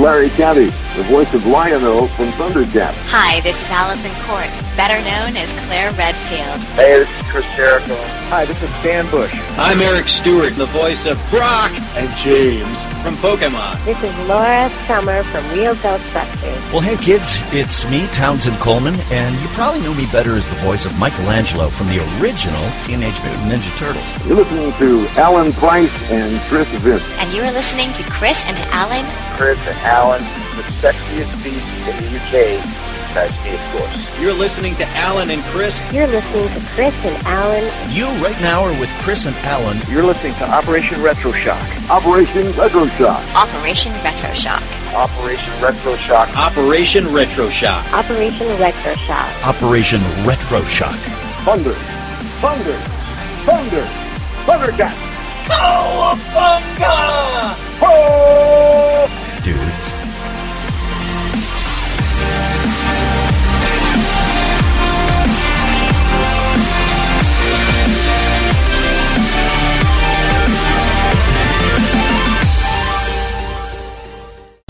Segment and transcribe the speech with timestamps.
[0.00, 2.94] Larry Kenney, the voice of Lion-O from Thundercat.
[3.12, 6.64] Hi, this is Alyson Court, better known as Claire Redfield.
[6.72, 7.94] Hey, this is Chris Jericho.
[8.32, 9.36] Hi, this is Dan Bush.
[9.58, 13.82] I'm Eric Stuart, the voice of Brock and James from Pokemon.
[13.84, 16.72] This is Laura Summer from Real Ghostbusters.
[16.72, 20.54] Well, hey kids, it's me, Townsend Coleman, and you probably know me better as the
[20.56, 24.26] voice of Michelangelo from the original Teenage Mutant Ninja Turtles.
[24.26, 27.02] You're listening to Alan Price and Chris Vince.
[27.18, 29.06] And you are listening to Chris and Alan.
[29.36, 30.22] Chris and Alan,
[30.56, 32.79] the sexiest beast in the UK.
[33.10, 34.20] Besides me, of course.
[34.20, 35.76] You're listening to Alan and Chris.
[35.92, 37.64] You're listening to Chris and Alan.
[37.90, 39.80] You right now are with Chris and Alan.
[39.90, 41.58] You're listening to Operation Retro Shock.
[41.90, 43.20] Operation Retro Shock.
[43.34, 44.62] Operation Retro Shock.
[44.94, 46.36] Operation Retro Shock.
[46.36, 47.92] Operation Retro Shock.
[47.92, 49.44] Operation Retro Shock.
[49.44, 50.98] Operation Retro Shock.
[51.42, 51.74] Thunder.
[52.38, 52.78] Thunder.
[53.42, 53.88] Thunder.
[54.46, 54.94] Thundercat.
[55.50, 56.94] Cowabunga!
[57.82, 58.89] Oh!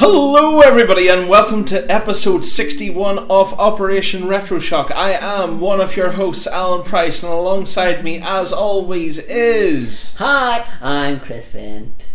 [0.00, 4.90] Hello, everybody, and welcome to episode 61 of Operation Retro Shock.
[4.90, 10.64] I am one of your hosts, Alan Price, and alongside me, as always, is Hi,
[10.80, 12.08] I'm Chris Vint.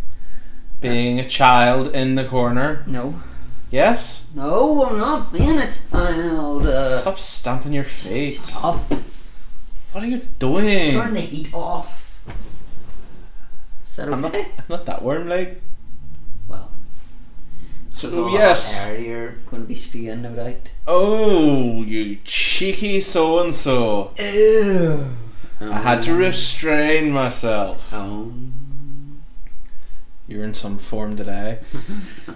[0.82, 2.84] being a child in the corner.
[2.88, 3.22] No,
[3.70, 4.32] Yes?
[4.34, 5.80] no, I'm not being it.
[5.94, 8.42] I'll uh, Stop stamping your feet.
[8.64, 8.80] up,
[9.92, 10.94] What are you doing?
[10.94, 12.20] turn the heat off.
[13.92, 14.48] Is that I'm not, okay?
[14.58, 15.62] I'm not that warm, like.
[18.04, 18.90] Well, So, a yes.
[19.00, 20.70] you're going to be spewing, no doubt.
[20.86, 24.12] Oh, you cheeky so and so.
[24.20, 25.16] Ew.
[25.62, 27.94] I had to restrain myself.
[27.94, 29.22] Um,
[30.28, 31.60] You're in some form today.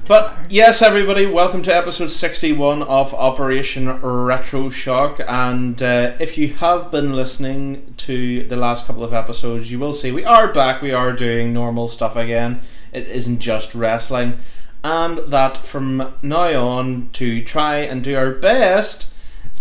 [0.08, 5.20] But yes, everybody, welcome to episode 61 of Operation Retro Shock.
[5.28, 9.94] And uh, if you have been listening to the last couple of episodes, you will
[9.94, 10.82] see we are back.
[10.82, 12.62] We are doing normal stuff again.
[12.94, 14.40] It isn't just wrestling.
[14.84, 19.12] And that from now on, to try and do our best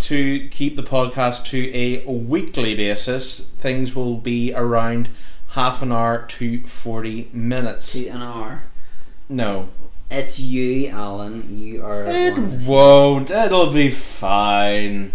[0.01, 5.09] to keep the podcast to a weekly basis, things will be around
[5.49, 7.87] half an hour to 40 minutes.
[7.87, 8.63] see an hour.
[9.29, 9.69] No.
[10.11, 11.59] It's you, Alan.
[11.59, 13.31] You are It won't.
[13.31, 15.13] It'll be fine.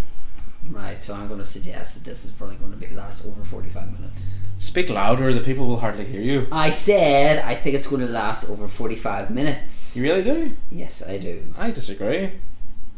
[0.70, 1.02] right.
[1.02, 4.00] So I'm going to suggest that this is probably going to be last over 45
[4.00, 4.28] minutes.
[4.64, 6.48] Speak louder, the people will hardly hear you.
[6.50, 9.96] I said I think it's going to last over 45 minutes.
[9.96, 10.56] You really do?
[10.72, 11.44] Yes, I do.
[11.58, 12.32] I disagree.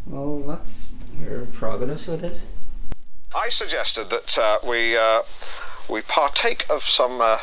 [0.05, 0.89] Well, that's
[1.19, 2.45] your prerogative, so it is.
[3.35, 5.23] I suggested that uh, we uh,
[5.89, 7.39] we partake of some uh,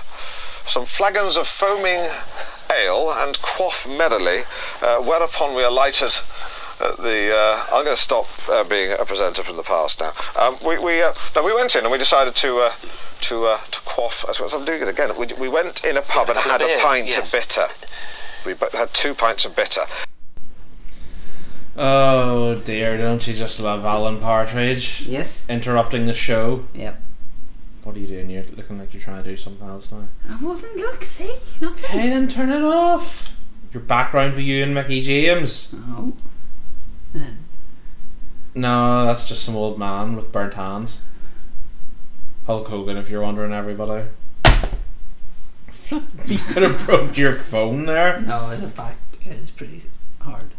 [0.66, 2.08] some flagons of foaming
[2.70, 4.42] ale and quaff merrily,
[4.82, 6.14] uh, whereupon we alighted.
[6.82, 10.12] At the uh, I'm going to stop uh, being a presenter from the past now.
[10.40, 12.72] Um, we we uh, no, we went in and we decided to uh,
[13.22, 14.24] to uh, to quaff.
[14.28, 15.10] I suppose I'm doing it again.
[15.18, 17.66] We, we went in a pub and had a pint of bitter.
[18.44, 19.82] We had two pints of bitter.
[21.76, 25.06] Oh dear, don't you just love Alan Partridge?
[25.06, 25.48] Yes.
[25.48, 26.66] Interrupting the show.
[26.74, 27.00] Yep.
[27.84, 28.30] What are you doing?
[28.30, 30.06] You're looking like you're trying to do something else now.
[30.28, 30.76] I wasn't.
[30.76, 31.90] Look, see, nothing.
[31.90, 33.40] Hey, then turn it off.
[33.72, 35.74] Your background with you and Mickey James.
[35.74, 36.12] Oh.
[38.54, 41.04] No, that's just some old man with burnt hands.
[42.46, 44.08] Hulk Hogan, if you're wondering, everybody.
[45.90, 48.20] You could have broke your phone there.
[48.20, 48.96] No, the back
[49.26, 49.82] is pretty
[50.20, 50.50] hard.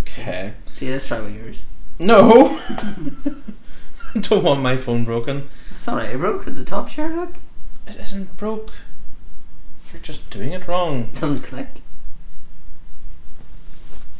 [0.00, 0.54] Okay.
[0.72, 1.66] See, let's try with yours.
[1.98, 2.58] No!
[4.14, 5.48] I don't want my phone broken.
[5.76, 6.10] It's alright.
[6.14, 7.34] It broke at the top chair, Look,
[7.86, 8.72] It isn't broke.
[9.92, 11.04] You're just doing it wrong.
[11.04, 11.68] it doesn't click.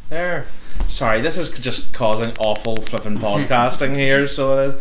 [0.09, 0.47] There.
[0.87, 4.75] Sorry, this is just causing awful flipping podcasting here, so it is.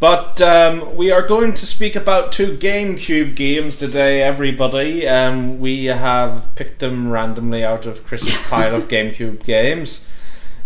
[0.00, 5.06] But um, we are going to speak about two GameCube games today, everybody.
[5.06, 10.08] Um, we have picked them randomly out of Chris's pile of GameCube games.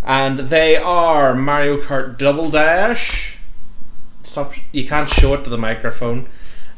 [0.03, 3.39] And they are Mario Kart Double Dash.
[4.23, 6.27] Stop, you can't show it to the microphone.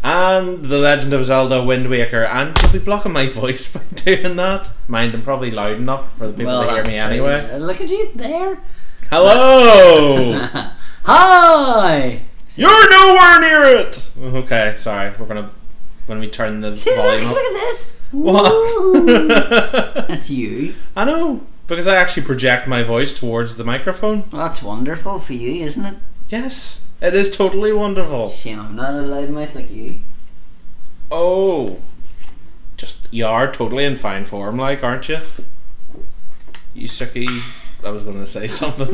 [0.02, 2.24] And The Legend of Zelda Wind Waker.
[2.24, 4.70] And you'll be blocking my voice by doing that.
[4.88, 6.98] Mind, I'm probably loud enough for the people well, to hear me true.
[6.98, 7.58] anyway.
[7.58, 8.58] Look at you there.
[9.10, 10.32] Hello!
[11.04, 12.20] Hi.
[12.56, 14.10] You're nowhere near it!
[14.18, 15.12] Okay, sorry.
[15.18, 15.50] We're gonna
[16.06, 17.44] when we turn the See, look, volume look up.
[17.44, 17.96] at this.
[18.10, 20.08] What?
[20.08, 20.74] That's you.
[20.96, 24.24] I know because I actually project my voice towards the microphone.
[24.32, 25.94] Well, that's wonderful for you, isn't it?
[26.28, 28.28] Yes, it is totally wonderful.
[28.28, 30.00] Shame I'm not a loudmouth like you.
[31.10, 31.78] Oh,
[32.76, 35.18] just you are totally in fine form, like, aren't you?
[36.74, 37.42] You sucky.
[37.84, 38.88] I was going to say something.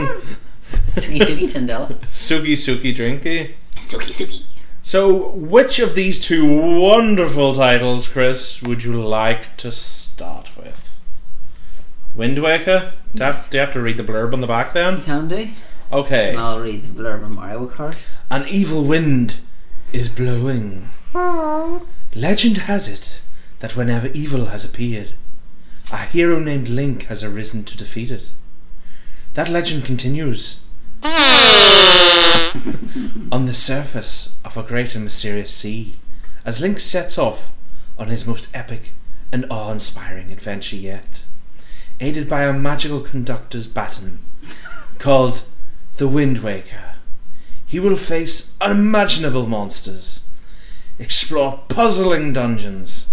[0.88, 1.94] Suki suki Tindella.
[2.12, 3.54] suki suki drinky.
[3.76, 4.42] Suki suki.
[4.82, 10.92] So, which of these two wonderful titles, Chris, would you like to start with?
[12.14, 12.92] Wind Waker?
[13.14, 15.02] Do, you have, do you have to read the blurb on the back then?
[15.02, 15.48] Can do.
[15.92, 16.30] Okay.
[16.30, 17.96] And I'll read the blurb of Mario Kart.
[18.30, 19.40] An evil wind
[19.92, 20.90] is blowing.
[22.14, 23.20] Legend has it
[23.60, 25.12] that whenever evil has appeared,
[25.92, 28.30] a hero named Link has arisen to defeat it.
[29.34, 30.60] That legend continues.
[33.30, 35.96] on the surface of a great and mysterious sea,
[36.44, 37.52] as Link sets off
[37.98, 38.92] on his most epic
[39.30, 41.24] and awe inspiring adventure yet,
[42.00, 44.18] aided by a magical conductor's baton
[44.98, 45.42] called
[45.96, 46.94] the Wind Waker.
[47.64, 50.24] He will face unimaginable monsters,
[50.98, 53.10] explore puzzling dungeons,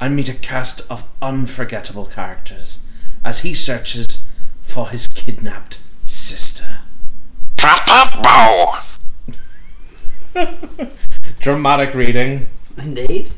[0.00, 2.80] and meet a cast of unforgettable characters
[3.24, 4.26] as he searches
[4.60, 6.80] for his kidnapped sister.
[11.40, 12.46] Dramatic reading.
[12.76, 13.30] Indeed.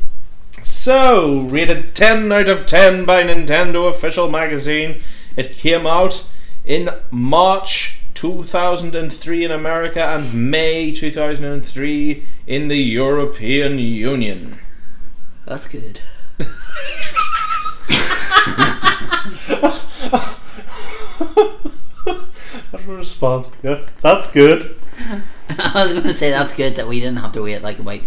[0.62, 5.00] So, rated 10 out of 10 by Nintendo Official Magazine.
[5.36, 6.26] It came out
[6.64, 14.58] in March 2003 in America and May 2003 in the European Union.
[15.46, 16.00] That's good.
[22.88, 23.52] response.
[23.62, 24.76] Yeah, that's good.
[25.48, 28.00] I was going to say that's good that we didn't have to wait like about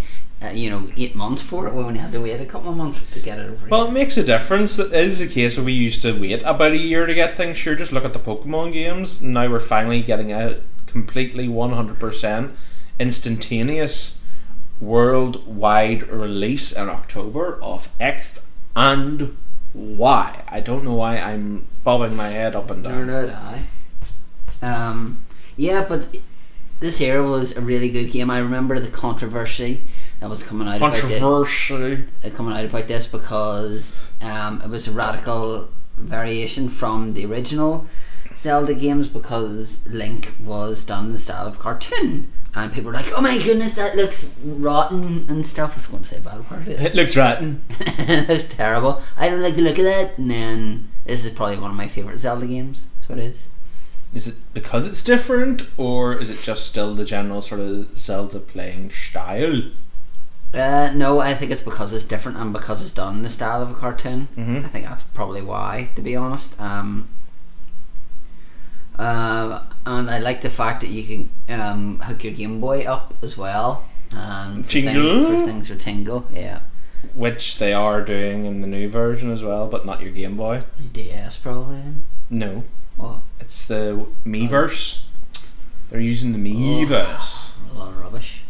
[0.44, 1.74] uh, you know eight months for it.
[1.74, 3.68] We only had to wait a couple of months to get it over.
[3.68, 4.78] Well, it makes a difference.
[4.80, 7.58] It is a case of we used to wait about a year to get things.
[7.58, 9.22] Sure, just look at the Pokemon games.
[9.22, 12.52] Now we're finally getting a completely 100%
[13.00, 14.24] instantaneous
[14.80, 18.42] worldwide release in October of X
[18.76, 19.38] and
[19.74, 20.44] Y.
[20.48, 23.08] I don't know why I'm bobbing my head up and Nor down.
[23.08, 23.64] did I.
[24.62, 25.24] Um,
[25.56, 26.16] yeah, but
[26.80, 28.30] this here was a really good game.
[28.30, 29.82] I remember the controversy
[30.22, 32.06] that was coming out about this, Controversy.
[32.24, 37.88] uh, coming out about this because um, it was a radical variation from the original
[38.36, 42.32] Zelda games because Link was done in the style of cartoon.
[42.54, 46.04] And people were like, "Oh my goodness, that looks rotten and stuff." I was going
[46.04, 46.68] to say a bad word.
[46.68, 47.64] It looks rotten.
[47.70, 49.02] it looks terrible.
[49.16, 50.18] I don't like the look of that.
[50.18, 52.90] And then this is probably one of my favorite Zelda games.
[52.96, 53.48] That's what it is.
[54.14, 58.40] Is it because it's different, or is it just still the general sort of Zelda
[58.40, 59.62] playing style?
[60.54, 63.62] Uh, no, I think it's because it's different and because it's done in the style
[63.62, 64.28] of a cartoon.
[64.38, 64.66] Mhm.
[64.66, 66.60] I think that's probably why, to be honest.
[66.60, 67.08] Um,
[69.00, 71.04] uh, and I like the fact that you
[71.48, 73.86] can um, hook your Game Boy up as well.
[74.12, 74.94] Um, for Tingle?
[75.26, 76.60] Things, for things for Tingle, yeah.
[77.16, 80.64] Which they are doing in the new version as well, but not your Game Boy.
[80.94, 81.82] DS probably.
[82.30, 82.64] No,
[82.98, 83.18] What?
[83.40, 85.04] it's the Miiverse.
[85.90, 87.54] They're using the Miiverse.
[87.74, 88.44] A lot of rubbish.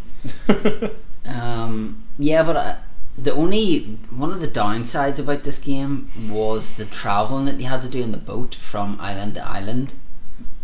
[1.26, 2.76] Um, yeah, but uh,
[3.18, 7.82] the only one of the downsides about this game was the traveling that you had
[7.84, 9.94] to do in the boat from island to island.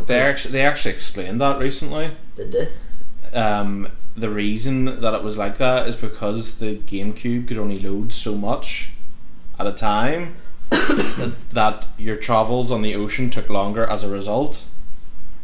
[0.05, 2.11] They actually they actually explained that recently.
[2.35, 3.37] Did they?
[3.37, 8.13] Um, the reason that it was like that is because the GameCube could only load
[8.13, 8.93] so much
[9.59, 10.35] at a time
[10.69, 14.65] that, that your travels on the ocean took longer as a result.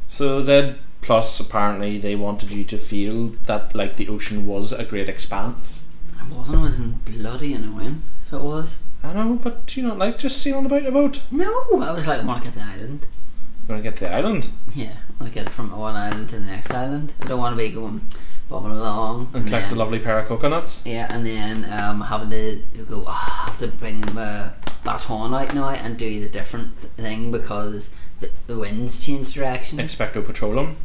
[0.08, 4.84] So then, plus apparently they wanted you to feel that like the ocean was a
[4.84, 5.90] great expanse.
[6.20, 6.60] It wasn't.
[6.60, 8.02] It was in bloody annoying.
[8.30, 8.78] So it was.
[9.04, 11.22] I know, but do you not like just sailing about a boat?
[11.30, 13.06] No, I was like, I want to get to the island.
[13.68, 16.30] You want to get to the island Yeah, I want to get from one island
[16.30, 17.14] to the next island.
[17.22, 18.02] I don't want to be going
[18.50, 20.84] bobbing along and collect then- a lovely pair of coconuts.
[20.86, 24.52] Yeah, and then um, having to go, oh, I have to bring my
[24.84, 29.80] baton out now and do the different thing because the, the winds change direction.
[29.80, 30.76] Expecto Petroleum.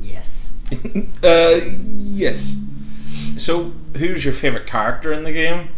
[0.00, 0.52] Yes.
[1.22, 2.60] uh, yes.
[3.38, 5.68] So, who's your favourite character in the game?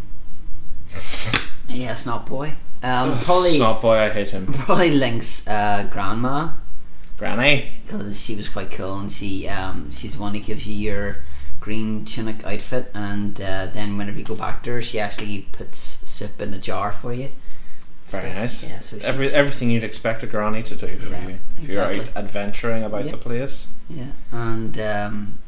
[1.68, 2.54] Yeah, Snot Boy.
[2.82, 4.46] Um, Ugh, probably, Snot boy, I hate him.
[4.52, 6.50] probably Link's uh, grandma
[7.16, 7.70] Granny.
[7.86, 11.18] because she was quite cool and she um, she's the one who gives you your
[11.60, 15.78] green tunic outfit and uh, then whenever you go back to her she actually puts
[15.78, 17.30] soup in a jar for you.
[18.12, 18.35] Very Stuff.
[18.37, 18.64] nice.
[18.69, 21.83] Yeah, so Every, everything you'd expect a granny to do for Yeah, you if you're
[21.83, 23.11] out adventuring about Yeah.
[23.12, 23.69] the place.
[23.90, 25.38] Yeah, and um,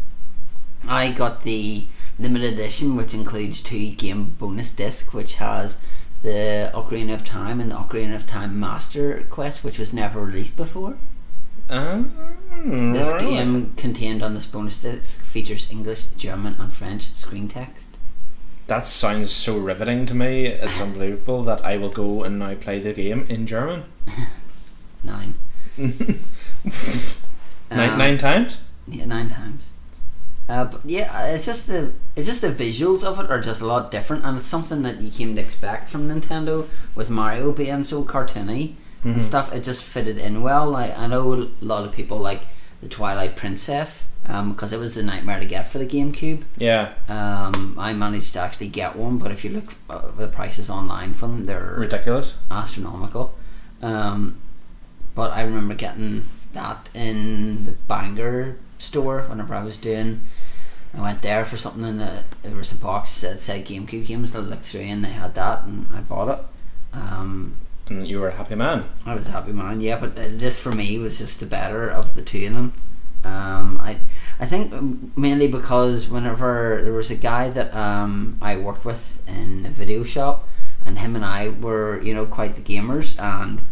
[0.89, 1.85] I got the
[2.19, 5.77] limited edition, which includes two game bonus disc, which has
[6.23, 10.57] the Ocarina of Time and the Ocarina of Time Master Quest, which was never released
[10.57, 10.95] before.
[11.71, 12.05] Ah,
[12.67, 13.27] This really?
[13.27, 17.94] game contained on this bonus disc features English, German, and French screen text.
[18.67, 20.47] That sounds so riveting to me.
[20.47, 23.85] It's unbelievable that I will go and now play the game in German.
[25.05, 25.35] Nine.
[25.77, 26.19] nine,
[27.71, 28.63] Um, nine times?
[28.89, 29.73] Yeah, nine times.
[30.49, 33.67] Uh, but yeah, it's just the it's just the visuals of it are just a
[33.67, 37.83] lot different, and it's something that you came to expect from Nintendo with Mario being
[37.85, 39.15] so cartoony Mhm.
[39.15, 39.53] and stuff.
[39.55, 40.71] It just fitted in well.
[40.71, 42.43] Like I know a lot of people like
[42.83, 46.43] the Twilight Princess um, because it was the nightmare to get for the GameCube.
[46.59, 46.95] Yeah.
[47.09, 51.15] Um, I managed to actually get one, but if you look at the prices online
[51.15, 52.39] for them, they're Ridiculous.
[52.51, 53.35] astronomical.
[53.83, 54.39] Um,
[55.15, 60.25] but I remember getting that in the Bangor store whenever I was doing.
[60.97, 64.35] I went there for something and uh, there was a box that said GameCube games.
[64.35, 66.45] I looked through and they had that and I bought it.
[66.97, 67.57] Um,
[67.89, 68.87] And you were a happy man.
[69.05, 69.99] I was a happy man, yeah.
[69.99, 72.73] But uh, this for me was just the better of the two of them.
[73.25, 73.99] Um, I
[74.39, 79.65] I think mainly because whenever there was a guy that um, I worked with in
[79.67, 80.49] a video shop,
[80.85, 83.63] and him and I were you know quite the gamers, and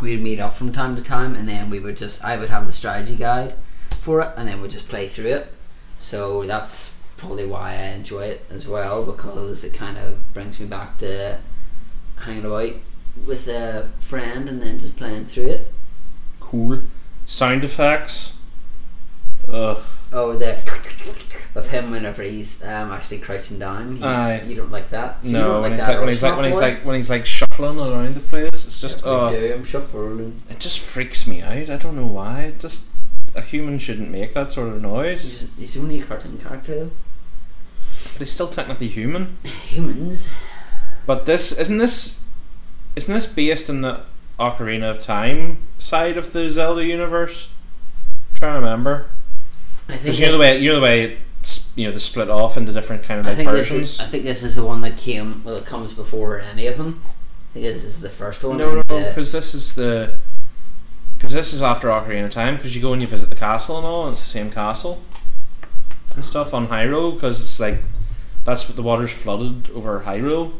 [0.00, 2.66] we'd meet up from time to time, and then we would just I would have
[2.66, 3.54] the strategy guide
[3.98, 5.52] for it, and then we'd just play through it.
[5.98, 10.66] So that's probably why I enjoy it as well because it kind of brings me
[10.66, 11.38] back to
[12.16, 12.72] hanging about
[13.26, 15.72] with a friend and then just playing through it.
[16.40, 16.80] Cool.
[17.24, 18.35] Sound effects.
[19.48, 19.78] Ugh.
[20.12, 20.56] Oh, the
[21.54, 23.96] of him whenever he's um, actually crouching down.
[23.96, 24.42] You, Aye.
[24.46, 25.24] you don't like that.
[25.24, 26.96] So no, don't when like he's that like when he's like when he's like when
[26.96, 29.10] he's like shuffling around the place, it's just boy?
[29.10, 30.40] oh, do, I'm shuffling.
[30.48, 31.70] it just freaks me out.
[31.70, 32.42] I don't know why.
[32.42, 32.86] It just
[33.34, 35.22] a human shouldn't make that sort of noise.
[35.22, 36.90] He's, he's only a cartoon character though.
[38.12, 39.38] But he's still technically human.
[39.44, 40.28] Humans.
[41.04, 42.24] But this isn't this
[42.94, 44.02] isn't this based in the
[44.38, 47.50] Ocarina of Time side of the Zelda universe?
[48.32, 49.06] I'm trying to remember.
[49.88, 51.18] I think you know the this- way you know the way
[51.76, 53.90] you know they split off into different kind of I like think this versions.
[53.94, 54.00] is.
[54.00, 55.42] I think this is the one that came.
[55.44, 57.02] Well, it comes before any of them.
[57.50, 58.56] I think this is the first one.
[58.58, 60.16] No, no, no, uh, because this is the
[61.16, 62.56] because this is after Ocarina of Time.
[62.56, 65.02] Because you go and you visit the castle and all, and it's the same castle
[66.14, 67.14] and stuff on Hyrule.
[67.14, 67.78] Because it's like
[68.44, 70.52] that's what the water's flooded over Hyrule.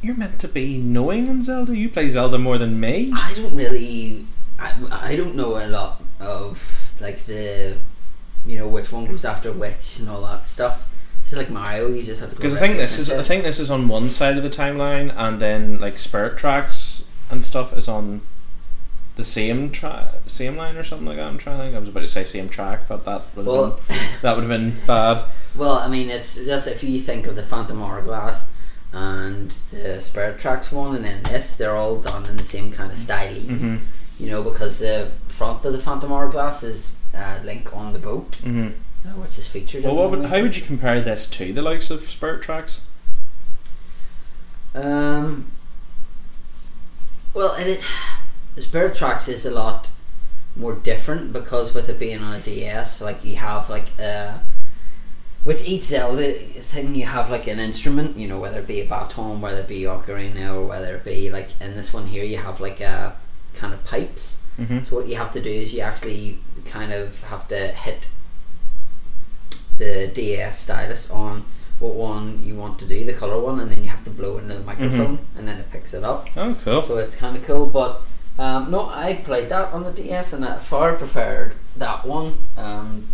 [0.00, 1.76] You're meant to be knowing in Zelda.
[1.76, 3.12] You play Zelda more than me.
[3.14, 4.26] I don't really.
[4.58, 7.76] I, I don't know a lot of like the,
[8.46, 10.88] you know, which one goes after which and all that stuff.
[11.22, 11.88] It's like Mario.
[11.88, 12.36] You just have to.
[12.36, 15.12] Because I think this is I think this is on one side of the timeline,
[15.16, 18.22] and then like Spirit Tracks and stuff is on
[19.16, 21.26] the same track, same line or something like that.
[21.26, 21.76] I'm trying to think.
[21.76, 24.44] I was about to say same track, but that would have Well- been that would
[24.44, 25.24] have been bad.
[25.54, 28.46] Well, I mean, it's just if you think of the Phantom Hourglass
[28.92, 32.90] and the Spirit Tracks one, and then this, they're all done in the same kind
[32.90, 33.34] of style.
[33.34, 33.80] Mhm.
[34.18, 38.36] You know, because the front of the Phantom Hourglass is uh, Link on the boat,
[38.36, 38.70] hmm
[39.04, 39.84] uh, which is featured.
[39.84, 42.80] Well, would, how would you compare this to the likes of Spirit Tracks?
[44.74, 45.50] Um.
[47.34, 47.80] Well, it,
[48.56, 49.90] it, Spirit Tracks is a lot
[50.56, 54.38] more different because with it being on a DS, like you have like uh,
[55.44, 58.16] with each Zelda thing, you have like an instrument.
[58.16, 61.30] You know, whether it be a baton, whether it be ocarina, or whether it be
[61.30, 63.16] like in this one here, you have like a
[63.58, 64.38] kind of pipes.
[64.58, 64.86] Mhm.
[64.86, 68.08] So what you have to do is you actually kind of have to hit
[69.78, 71.44] the DS stylus on
[71.78, 74.38] what one you want to do, the color one, and then you have to blow
[74.38, 76.28] into the microphone, and then it picks it up.
[76.36, 76.82] Oh, cool.
[76.82, 77.66] So it's kind of cool.
[77.66, 78.00] But
[78.38, 83.06] um, no, I played that on the DS, and I far preferred that one um,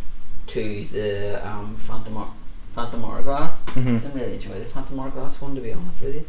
[0.49, 2.33] to the um, Phantom Hour-
[2.75, 3.63] Phantom Hourglass.
[3.67, 4.01] Mhm.
[4.01, 6.27] Didn't really enjoy the Phantom Hourglass one, to be honest with you.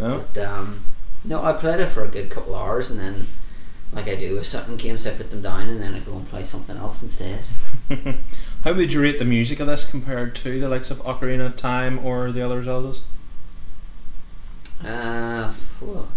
[0.00, 0.24] Oh.
[0.34, 0.80] But um,
[1.24, 3.26] no, I played it for a good couple of hours, and then.
[3.92, 6.28] Like I do with certain games, I put them down and then I go and
[6.28, 7.40] play something else instead.
[8.64, 11.56] how would you rate the music of this compared to the likes of Ocarina of
[11.56, 13.00] Time or the other Zeldas?
[14.84, 16.08] Uh, well,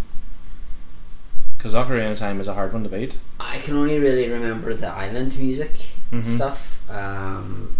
[1.57, 3.17] Because Ocarina of Time is a hard one to beat.
[3.39, 5.71] I can only really remember the island music
[6.11, 6.35] and Mhm.
[6.35, 7.75] stuff, um,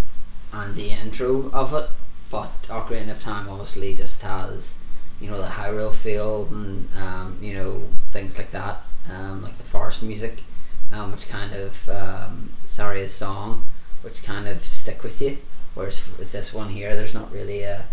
[0.54, 1.90] and the intro of it.
[2.30, 4.78] But Ocarina of Time obviously just has,
[5.20, 7.84] you know, the Hyrule feel and um, you know
[8.14, 10.44] things like that, um, like the forest music,
[10.92, 13.66] um, which kind of um, Saria's song,
[14.02, 15.38] which kind of stick with you.
[15.74, 17.86] Whereas with this one here, there's not really a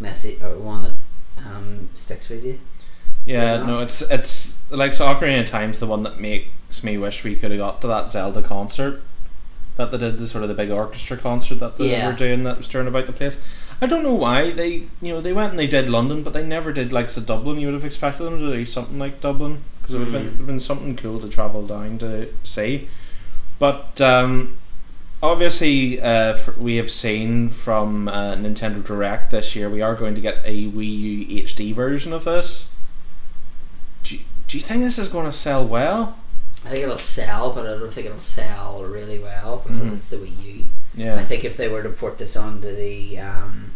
[0.00, 0.96] message or one that
[1.46, 2.58] um, sticks with you.
[3.24, 7.24] Yeah, no, it's it's like so Ocarina of Time's the one that makes me wish
[7.24, 9.02] we could have got to that Zelda concert
[9.76, 12.10] that they did the sort of the big orchestra concert that they Yeah.
[12.10, 13.40] were doing that was touring about the place.
[13.80, 14.68] I don't know why they
[15.00, 17.58] you know they went and they did London, but they never did like so Dublin.
[17.58, 20.32] You would have expected them to do something like Dublin because it would have been,
[20.32, 20.36] Mm.
[20.38, 22.88] have been something cool to travel down to see.
[23.58, 24.56] But um,
[25.22, 30.20] obviously, uh, we have seen from uh, Nintendo Direct this year we are going to
[30.20, 32.72] get a Wii U HD version of this.
[34.02, 36.16] Do you, do you think this is going to sell well?
[36.64, 39.96] I think it'll sell, but I don't think it'll sell really well because Mhm.
[39.96, 40.64] it's the Wii U.
[40.96, 41.16] Yeah.
[41.16, 43.72] I think if they were to port this onto the um,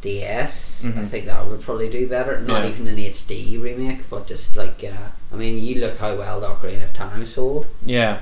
[0.00, 1.08] DS, I Mhm.
[1.08, 2.40] think that would probably do better.
[2.40, 2.70] Not Yeah.
[2.70, 6.48] even an HD remake, but just like uh, I mean, you look how well the
[6.48, 7.66] Ocarina of Time sold.
[7.84, 8.20] Yeah.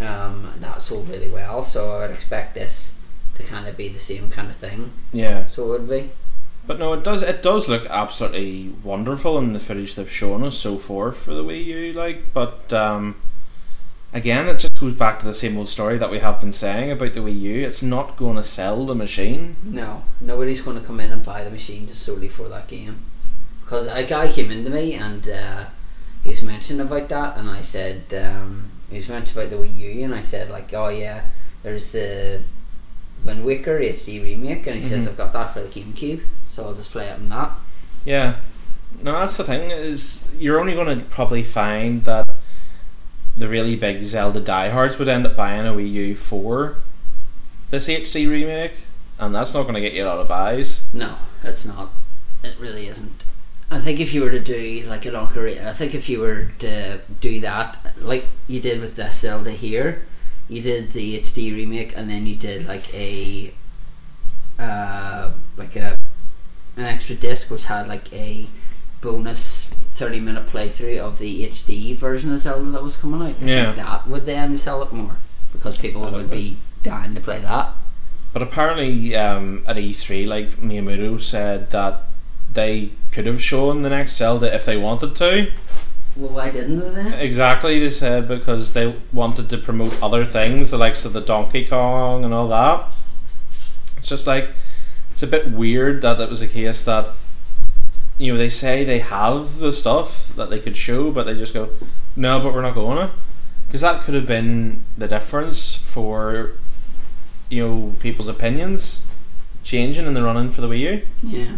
[0.00, 2.96] Um, that sold really well, so I would expect this
[3.36, 4.90] to kind of be the same kind of thing.
[5.12, 5.44] Yeah.
[5.48, 6.10] So it would be.
[6.66, 7.22] But no, it does.
[7.22, 11.42] It does look absolutely wonderful in the footage they've shown us so far for the
[11.44, 11.92] Wii U.
[11.92, 13.16] Like, but um,
[14.12, 16.90] again, it just goes back to the same old story that we have been saying
[16.90, 17.66] about the Wii U.
[17.66, 19.56] It's not going to sell the machine.
[19.64, 23.02] No, nobody's going to come in and buy the machine just solely for that game.
[23.64, 25.64] Because a guy came into me and uh,
[26.22, 29.76] he was mentioning about that, and I said um, he was mentioning about the Wii
[29.78, 31.22] U, and I said like, oh yeah,
[31.62, 32.42] there's the
[33.24, 35.10] Wind Waker HD remake, and he says Mhm.
[35.10, 37.52] I've got that for the GameCube, so I'll just play it on that.
[38.04, 38.36] Yeah.
[39.02, 42.28] No, that's the thing is you're only going to probably find that
[43.42, 46.76] the really big Zelda diehards would end up buying a Wii U for
[47.70, 48.74] this HD remake,
[49.18, 50.82] and that's not going to get you a lot of buys.
[50.94, 51.90] No, it's not.
[52.44, 53.24] It really isn't.
[53.68, 56.50] I think if you were to do like a longer, I think if you were
[56.60, 60.04] to do that, like you did with this Zelda here,
[60.48, 63.52] you did the HD remake, and then you did like a,
[64.56, 65.96] uh, like a,
[66.76, 68.46] an extra disc which had like a
[69.00, 69.61] bonus
[69.94, 73.40] thirty minute playthrough of the HD version of Zelda that was coming out.
[73.40, 73.72] Yeah.
[73.72, 75.16] that would then sell it more
[75.52, 77.74] because people would be dying to play that.
[78.32, 82.04] But apparently, um, at E3, like Miyamoto said that
[82.52, 85.50] they could have shown the next Zelda if they wanted to.
[86.16, 87.12] Well, why didn't they then?
[87.14, 91.66] Exactly, they said because they wanted to promote other things, the likes of the Donkey
[91.66, 92.86] Kong and all that.
[93.98, 94.50] It's just like
[95.10, 97.08] it's a bit weird that it was a case that
[98.22, 101.52] you know they say they have the stuff that they could show, but they just
[101.52, 101.70] go,
[102.14, 103.10] no, but we're not going to,
[103.66, 106.52] because that could have been the difference for
[107.50, 109.04] you know people's opinions
[109.64, 111.06] changing in the running for the Wii U.
[111.20, 111.56] Yeah,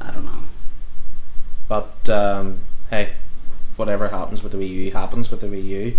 [0.00, 0.44] I don't know.
[1.66, 2.60] But um,
[2.90, 3.14] hey,
[3.74, 5.98] whatever happens with the Wii U happens with the Wii U.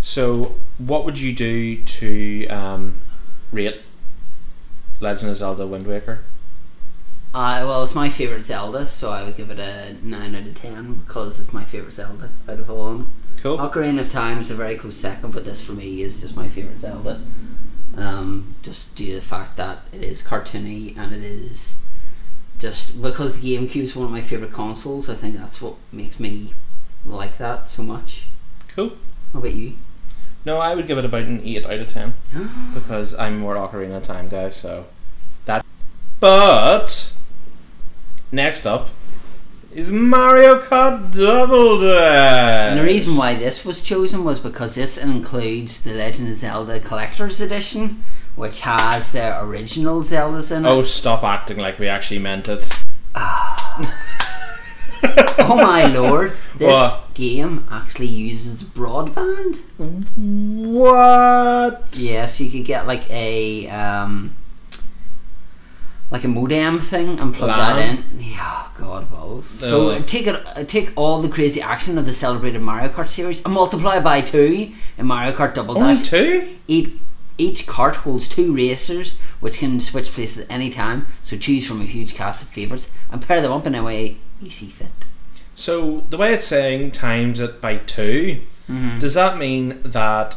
[0.00, 3.00] So, what would you do to um,
[3.50, 3.80] rate
[5.00, 6.20] Legend of Zelda: Wind Waker?
[7.34, 10.54] Uh, well, it's my favorite Zelda, so I would give it a nine out of
[10.54, 13.12] ten because it's my favorite Zelda out of all of them.
[13.38, 13.58] Cool.
[13.58, 16.48] Ocarina of Time is a very close second, but this for me is just my
[16.48, 17.22] favorite Zelda.
[17.96, 21.76] Um, just due to the fact that it is cartoony and it is
[22.58, 25.08] just because the GameCube is one of my favorite consoles.
[25.08, 26.52] I think that's what makes me
[27.04, 28.26] like that so much.
[28.68, 28.92] Cool.
[29.32, 29.76] How about you?
[30.44, 32.14] No, I would give it about an eight out of ten
[32.74, 34.50] because I'm more Ocarina of Time guy.
[34.50, 34.86] So
[35.46, 35.64] that.
[36.20, 37.14] But
[38.32, 38.88] next up
[39.74, 42.70] is Mario Kart Double Dash.
[42.70, 46.78] And the reason why this was chosen was because this includes the Legend of Zelda
[46.80, 50.68] Collector's Edition, which has the original Zeldas in it.
[50.68, 52.68] Oh, stop acting like we actually meant it.
[53.14, 53.78] oh
[55.56, 57.08] my lord, this What?
[57.14, 59.58] game actually uses broadband.
[60.16, 61.88] What?
[61.98, 64.34] Yes, you could get like a um,
[66.12, 68.04] like a modem thing and plug that in.
[68.20, 69.50] Yeah, God above.
[69.58, 70.00] So Oh.
[70.02, 73.52] take it, uh, take all the crazy action of the celebrated Mario Kart series and
[73.54, 76.08] multiply by two in Mario Kart Double Only Dash.
[76.08, 76.50] two?
[76.68, 76.90] Each,
[77.38, 81.06] each cart holds two racers, which can switch places at any time.
[81.22, 84.18] So choose from a huge cast of favourites and pair them up in a way
[84.40, 84.92] you see fit.
[85.54, 89.00] So the way it's saying times it by 2 Mhm.
[89.00, 90.36] does that mean that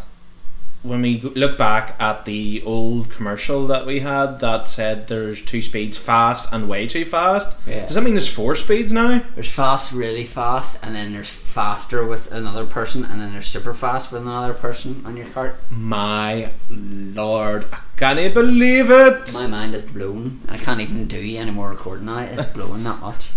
[0.86, 5.62] when we look back at the old commercial that we had that said there's two
[5.62, 7.58] speeds, fast and way too fast?
[7.67, 7.86] Yeah.
[7.86, 9.24] Does that mean there's four speeds now?
[9.34, 13.74] There's fast, really fast, and then there's faster with another person, and then there's super
[13.74, 15.56] fast with another person on your cart.
[15.69, 17.65] My lord,
[17.98, 19.34] can you believe it?
[19.34, 20.41] My mind is blown.
[20.48, 22.19] I can't even do any more recording now.
[22.19, 23.32] It's blowing that much.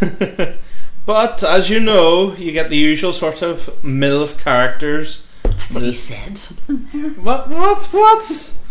[1.08, 5.24] But as you know, you get the usual sort of MILF characters.
[5.58, 7.10] I thought you said something there.
[7.10, 7.48] What?
[7.48, 7.86] What?
[7.86, 8.64] What?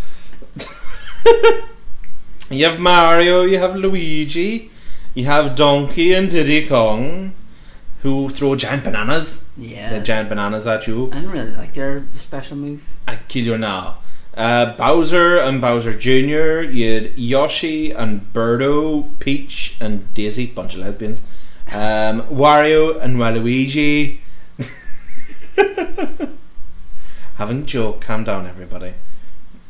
[2.50, 4.72] you have Mario, you have Luigi,
[5.14, 7.34] you have Donkey and Diddy Kong,
[8.02, 9.42] who throw giant bananas.
[9.58, 9.98] Yeah.
[9.98, 11.08] The giant bananas at you.
[11.12, 12.82] I didn't really like their special move.
[13.08, 14.00] I kill you now.
[14.36, 16.62] Uh, Bowser and Bowser Jr.
[16.62, 21.22] You had Yoshi and Birdo, Peach and Daisy, bunch of lesbians.
[21.68, 24.20] Um, Wario and Waluigi.
[27.38, 28.94] Having a joke, calm down, everybody.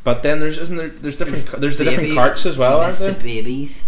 [0.04, 0.88] But then there's isn't there?
[0.88, 1.46] There's different.
[1.46, 3.12] ca- There's the different Baby- carts as well, aren't there?
[3.12, 3.84] the babies.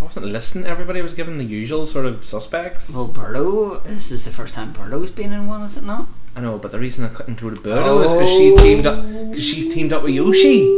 [0.00, 0.66] I wasn't listening.
[0.66, 2.92] Everybody was given the usual sort of suspects.
[2.94, 6.06] Well, Birdo, this is the first time Birdo's been in one, is it not?
[6.36, 9.02] I know, but the reason I couldn't include Birdo is because she's teamed up.
[9.30, 10.68] Because she's teamed up with Yoshi.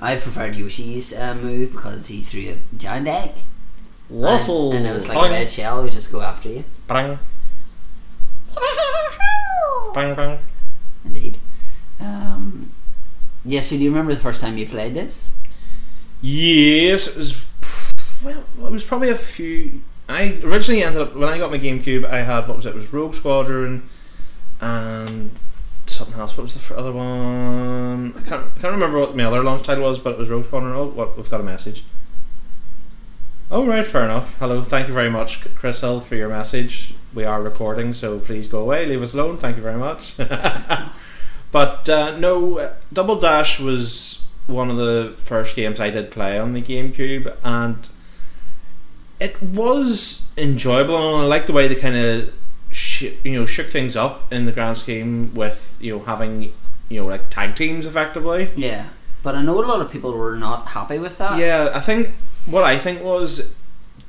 [0.00, 3.30] I preferred Yoshi's uh, move because he threw a giant egg.
[4.10, 4.70] Wassle.
[4.72, 5.28] And, and it was like Boing.
[5.28, 6.64] a red shell, it would just go after you.
[6.88, 7.18] Bang.
[9.94, 10.38] Bang bang.
[11.08, 11.38] Indeed.
[12.00, 12.70] Um,
[13.44, 15.32] yeah, so do you remember the first time you played this?
[16.20, 17.46] Yes, it was.
[18.22, 19.82] Well, it was probably a few.
[20.08, 22.04] I originally ended up when I got my GameCube.
[22.04, 22.70] I had what was it?
[22.70, 23.88] It was Rogue Squadron,
[24.60, 25.30] and
[25.86, 26.36] something else.
[26.36, 28.14] What was the other one?
[28.16, 30.44] I can't, I can't remember what my other launch title was, but it was Rogue
[30.44, 30.74] Squadron.
[30.74, 31.84] Oh, what we've got a message.
[33.50, 34.36] Oh right, fair enough.
[34.38, 36.94] Hello, thank you very much, Chris Hill, for your message.
[37.14, 39.38] We are recording, so please go away, leave us alone.
[39.38, 40.14] Thank you very much.
[41.50, 46.52] but uh, no, Double Dash was one of the first games I did play on
[46.52, 47.88] the GameCube, and
[49.20, 50.96] it was enjoyable.
[50.96, 52.32] And I like the way they kind of
[52.70, 56.52] sh- you know shook things up in the grand scheme with you know having
[56.88, 58.50] you know like tag teams effectively.
[58.56, 58.88] Yeah.
[59.22, 61.38] But I know a lot of people were not happy with that.
[61.38, 62.10] Yeah, I think
[62.46, 63.52] what I think was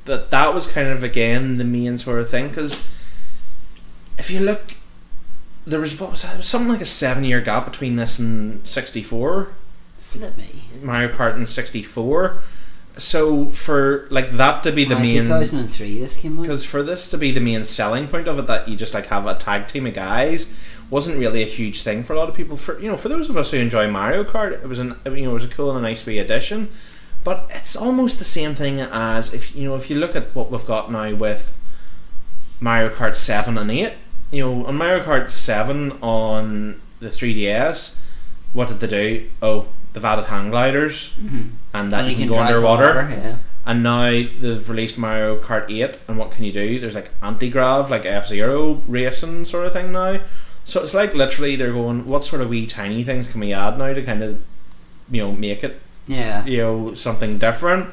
[0.04, 2.86] that that was kind of again the main sort of thing because
[4.18, 4.76] if you look,
[5.70, 6.36] there was what was that?
[6.36, 9.48] Was something like a seven year gap between this and sixty four.
[9.98, 10.64] Flip me.
[10.82, 12.38] Mario Kart and sixty four.
[12.96, 16.42] So for like that to be the Uh, main 2003 this came out.
[16.42, 19.06] because for this to be the main selling point of it that you just like
[19.06, 20.52] have a tag team of guys
[20.90, 23.30] wasn't really a huge thing for a lot of people for you know for those
[23.30, 25.70] of us who enjoy Mario Kart it was an you know it was a cool
[25.70, 26.68] and a nice wee addition
[27.22, 30.50] but it's almost the same thing as if you know if you look at what
[30.50, 31.56] we've got now with
[32.58, 33.92] Mario Kart 7 and 8
[34.30, 37.98] you know on Mario Kart 7 on the 3DS
[38.52, 41.50] what did they do oh they've added hang gliders Mhm.
[41.74, 43.36] and that And you can, go underwater water, yeah.
[43.66, 46.78] and now they've released Mario Kart 8, and what can you do?
[46.80, 50.20] There's like anti grav, like F Zero racing sort of thing now.
[50.64, 53.78] So it's like literally they're going, what sort of wee tiny things can we add
[53.78, 54.40] now to kind of,
[55.10, 56.44] you know, make it, Yeah.
[56.46, 57.88] you know, something different?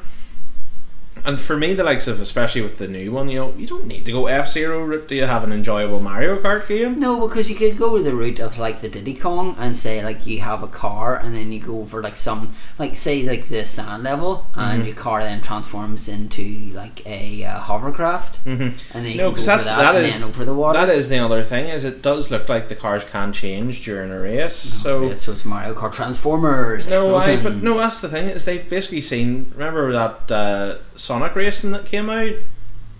[1.27, 3.85] And for me, the likes of, especially with the new one, you know, you don't
[3.85, 7.01] need to go F Zero route to have an enjoyable Mario Kart game.
[7.01, 10.25] No, because you could go the route of like the Diddy Kong and say like
[10.25, 13.65] you have a car and then you go over like some like say like the
[13.65, 14.85] sand level and Mhm.
[14.87, 18.61] your car then transforms into like a uh, hovercraft Mhm.
[18.93, 20.79] and then you No, because that's that, that and is then over the water.
[20.79, 24.11] that is the other thing is it does look like the cars can change during
[24.11, 24.55] a race.
[24.55, 26.87] so Yeah, so it's Mario Kart Transformers.
[26.87, 29.51] No, I, but no, that's the thing is they've basically seen.
[29.55, 30.75] Remember that uh,
[31.17, 32.33] Sonic racing that came out?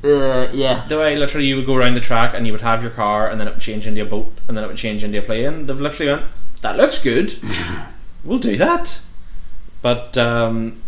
[0.04, 0.86] Uh, yeah.
[0.88, 3.30] The way literally you would go around the track and you would have your car
[3.30, 5.22] and then it would change into a boat and then it would change into a
[5.22, 5.68] plane.
[5.68, 6.26] They've literally went,
[6.62, 7.36] that looks good.
[8.24, 9.02] we'll do that.
[9.84, 10.82] But um,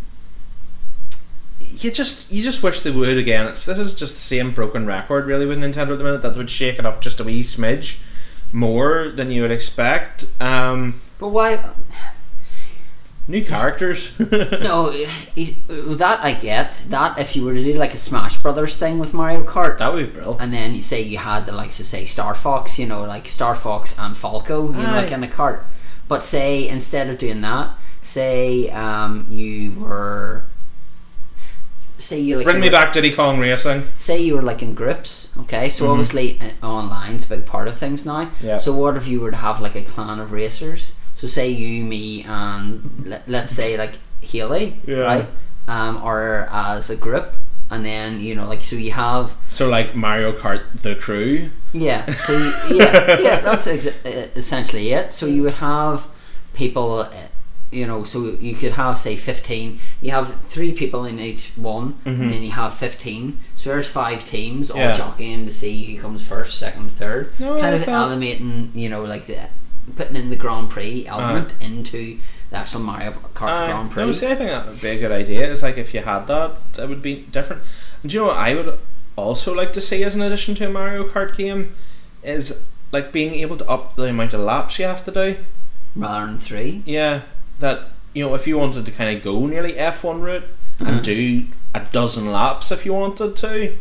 [1.59, 3.47] you just you just wish they would again.
[3.47, 6.35] It's this is just the same broken record really with Nintendo at the minute that
[6.35, 7.99] would shake it up just a wee smidge
[8.51, 10.25] more than you would expect.
[10.41, 11.63] Um, But why?
[13.29, 14.19] New characters.
[14.19, 14.89] no,
[15.35, 16.83] he's, that I get.
[16.89, 19.93] That if you were to do like a Smash Brothers thing with Mario Kart, that
[19.93, 20.41] would be brilliant.
[20.41, 23.29] and then you say you had the likes of say Star Fox, you know, like
[23.29, 25.65] Star Fox and Falco, you know, like in a cart.
[26.09, 27.69] But say instead of doing that,
[28.01, 30.43] say um, you were,
[31.99, 33.87] say you like Bring me were- back Diddy Kong Racing.
[33.99, 35.69] Say you were like in groups, okay?
[35.69, 35.91] So Mhm.
[35.91, 38.31] obviously uh, online's a big part of things now.
[38.41, 38.57] Yeah.
[38.57, 40.93] So what if you were to have like a clan of racers?
[41.19, 44.99] So say you, me, and let, let's say like Haley, Yeah.
[44.99, 45.27] right?
[45.67, 47.35] Um, are as a group,
[47.69, 51.49] and then you know like so you have So like Mario Kart the crew.
[51.73, 52.11] yeah.
[52.15, 55.13] So you, yeah, yeah, that's ex- uh, essentially it.
[55.13, 56.07] So you would have
[56.53, 57.09] people, uh,
[57.71, 59.79] you know, so you could have say fifteen.
[60.01, 62.21] You have three people in each one, Mhm.
[62.21, 63.39] and then you have fifteen.
[63.57, 64.97] So there's five teams all Yeah.
[64.97, 67.33] jockeying to see who comes first, second, third.
[67.39, 68.05] No, kind like of that.
[68.07, 69.37] animating, you know, like the
[69.95, 74.05] putting in the Grand Prix element into the actual Mario Kart Uh, Grand Prix.
[74.05, 75.51] no, see, I think that would be a good idea.
[75.51, 77.61] It's like if you had that, it would be different.
[78.01, 78.77] And do you know what I would
[79.15, 81.73] also like to see as an addition to a Mario Kart game
[82.23, 85.35] is like being able to up the amount of laps you have to do.
[85.95, 86.81] Rather than three.
[86.85, 87.21] Yeah,
[87.59, 90.45] that you know if you wanted to kind of go nearly F one route
[90.79, 90.89] Uh-huh.
[90.91, 93.75] and do a dozen laps if you wanted to,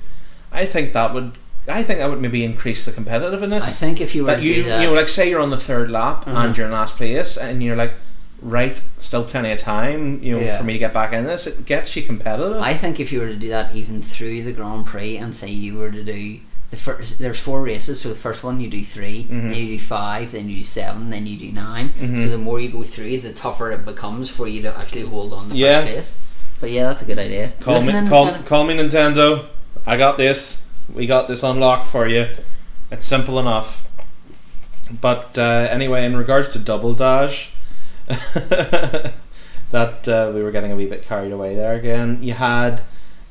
[0.53, 1.33] I think that would
[1.69, 3.63] I think that would maybe increase the competitiveness.
[3.63, 5.41] I think if you were that to you do that, you know like say you're
[5.41, 6.35] on the third lap Mhm.
[6.37, 7.93] and you're in last place and you're like
[8.41, 10.57] right still plenty of time you know Yeah.
[10.59, 13.19] for me to get back in this it gets you competitive I think if you
[13.21, 16.39] were to do that even through the Grand Prix and say you were to do
[16.71, 17.99] the first, there's four races.
[18.03, 19.51] So the first one you do 3 Mhm.
[19.51, 22.23] then you do five, then you do seven, then you do 9 Mhm.
[22.25, 25.33] So the more you go through, the tougher it becomes for you to actually hold
[25.33, 25.81] on the Yeah.
[25.81, 26.17] first place.
[26.61, 27.53] But yeah, that's a good idea.
[27.61, 29.47] call me call, call me Nintendo
[29.87, 32.29] I got this we got this unlocked for you
[32.91, 33.87] it's simple enough
[35.01, 37.55] but uh, anyway in regards to double dash
[38.09, 39.13] that
[40.09, 42.83] uh, we were getting a wee bit carried away there again you had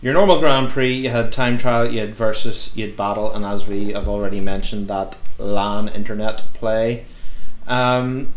[0.02, 3.44] your normal Grand Prix, you had time trial, you had versus, you had battle, and
[3.44, 7.06] as we have already mentioned, that LAN internet play.
[7.68, 8.34] Um,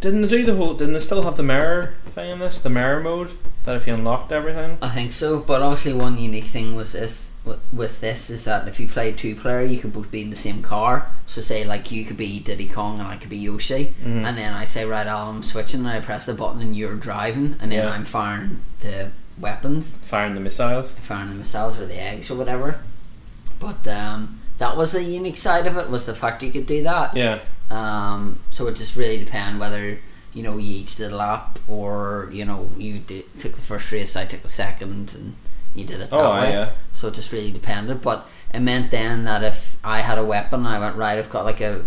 [0.00, 0.74] didn't they do the whole?
[0.74, 2.60] Didn't they still have the mirror thing in this?
[2.60, 3.32] The mirror mode
[3.64, 4.78] that if you unlocked everything.
[4.80, 7.29] I think so, but obviously one unique thing was this wi-
[7.72, 10.36] with this is that if you play two player, you could both be in the
[10.36, 11.10] same car.
[11.26, 14.24] So say like you could be Diddy Kong and I could be Yoshi, Mhm.
[14.26, 16.94] and then I say right, Al, I'm switching, and I press the button and you're
[16.96, 17.90] driving, and then Yeah.
[17.90, 20.92] I'm firing the weapons, Firing the missiles.
[21.00, 22.80] firing the missiles or the eggs or whatever.
[23.58, 26.82] But um, that was a unique side of it was the fact you could do
[26.82, 27.16] that.
[27.16, 27.38] Yeah.
[27.70, 29.98] Um, so it just really depend whether
[30.34, 33.90] you know you each did a lap or you know you did, took the first
[33.92, 35.34] race, I took the second, and
[35.74, 36.50] you did it that Oh, aye, way.
[36.52, 36.70] yeah.
[36.92, 38.00] So it just really depended.
[38.02, 41.18] But it meant then that if I had a weapon, and I went right.
[41.18, 41.82] I've got like a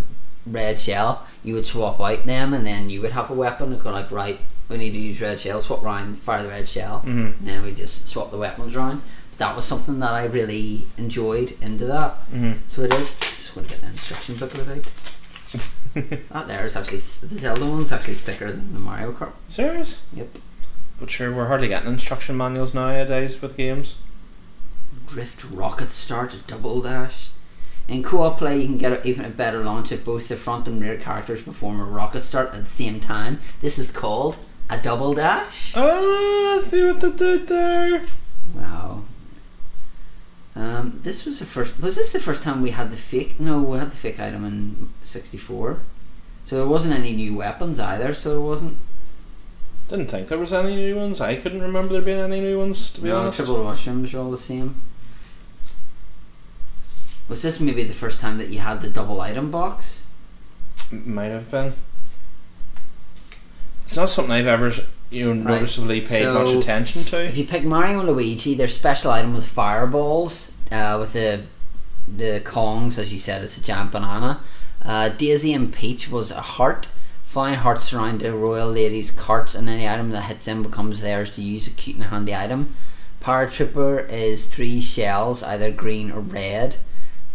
[0.46, 1.26] red shell.
[1.44, 3.74] You would swap out them, and then you would have a weapon.
[3.74, 4.40] And go like right.
[4.70, 5.60] We need to use red shell.
[5.62, 7.38] Swap round, fire the red shell, Mhm.
[7.40, 9.02] and then we just swap the weapons around.
[9.38, 12.32] That was something that I really enjoyed into that.
[12.32, 12.60] Mhm.
[12.68, 13.10] So I did.
[13.20, 14.86] Just want to get the instruction booklet out.
[16.30, 19.34] That there is actually the Zelda one's actually thicker than the Mario Kart.
[19.48, 20.04] Serious?
[20.16, 20.38] Yep.
[21.04, 23.98] But sure, we're hardly getting instruction manuals nowadays with games.
[25.10, 27.32] Drift rocket start a double dash.
[27.90, 30.82] In co-op play, you can get even a better launch if both the front and
[30.82, 33.42] rear characters perform a rocket start at the same time.
[33.60, 34.38] This is called
[34.70, 35.74] a double dash.
[35.76, 38.04] Oh, I see what they did there.
[38.56, 39.04] Wow.
[40.56, 41.78] Um, this was the first.
[41.82, 43.42] Was this the first time we had the fake?
[43.42, 45.82] No, we had the fake item in '64.
[46.46, 48.14] So there wasn't any new weapons either.
[48.14, 48.78] So there wasn't.
[49.88, 51.20] Didn't think there was any new ones.
[51.22, 52.90] I couldn't remember there being any new ones.
[52.92, 53.38] To be no, honest.
[53.38, 54.82] triple mushrooms are all the same.
[57.30, 60.04] Was this maybe the first time that you had the double item box?
[60.92, 61.74] Might have been.
[63.86, 64.72] It's not something I've ever,
[65.12, 65.60] you know, Right.
[65.62, 67.24] noticeably paid So, much attention to.
[67.24, 70.52] If you pick Mario and Luigi, their special item was fireballs.
[70.72, 71.44] Uh, with the
[72.08, 74.40] the Kongs, as you said, it's a giant banana.
[74.84, 76.88] Uh, Daisy and Peach was a heart.
[77.34, 81.32] Flying hearts surround the royal lady's carts, and any item that hits them becomes theirs
[81.32, 81.66] to use.
[81.66, 82.76] A cute and handy item.
[83.22, 86.78] Paratroopa is three shells, either green or red.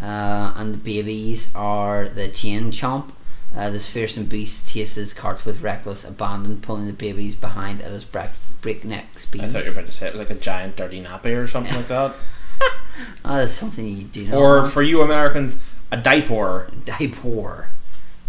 [0.01, 3.11] Uh, and the babies are the chain chomp.
[3.57, 8.05] Uh, this fearsome beast chases carts with reckless abandon, pulling the babies behind at his
[8.05, 8.31] break-
[8.61, 9.43] breakneck speed.
[9.43, 11.49] I thought you were about to say it was like a giant dirty nappy or
[11.49, 12.15] something like that.
[12.63, 14.39] Oh, that's something you do know.
[14.39, 15.57] Or for you Americans,
[15.91, 16.71] a diaper.
[16.85, 17.71] diaper.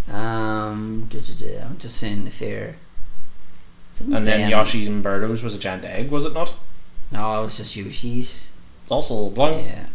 [0.10, 2.76] Um, duh, duh, duh, I'm just saying the fear.
[3.98, 6.56] Doesn't And then any- Yoshi's and Birdo's was a giant egg, was it not?
[7.12, 8.50] No, it was just Yoshi's.
[8.90, 9.68] Also, a little blank.
[9.68, 9.86] Yeah.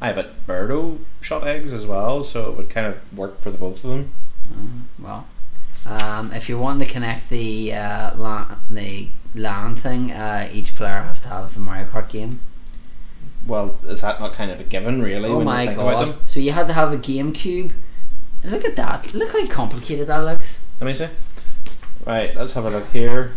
[0.00, 3.58] I bet Birdo shot eggs as well, so it would kind of work for the
[3.58, 4.12] both of them.
[4.50, 5.26] Uh, well,
[5.86, 8.10] um, if you want to connect the uh,
[8.70, 12.40] the LAN thing, uh, each player has to have the Mario Kart game.
[13.46, 15.28] Well, is that not kind of a given, really?
[15.28, 16.16] oh when my you think about god!
[16.28, 17.72] So you had to have a GameCube.
[18.44, 19.12] Look at that!
[19.14, 20.60] Look how complicated that looks.
[20.80, 21.08] Let me see.
[22.06, 23.32] Right, let's have a look here.